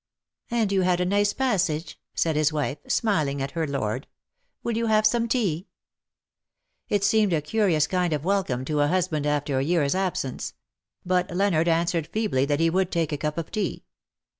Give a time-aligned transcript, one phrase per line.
[0.51, 4.07] '^ And you had a nice passage,^"* said his wife, smiling at her lord."
[4.63, 5.67] Will you have some tea?"
[6.89, 10.55] It seemed a curious kind of welcome to a husband after a year''s absence;
[11.05, 13.83] but Leonard answered feebly that he would take a cup of tea.